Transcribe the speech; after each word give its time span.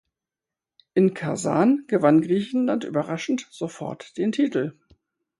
In 0.95 1.13
Kasan 1.13 1.83
gewann 1.87 2.21
Griechenland 2.23 2.85
überraschend 2.85 3.45
sofort 3.51 4.17
den 4.17 4.31
Titel. 4.31 4.75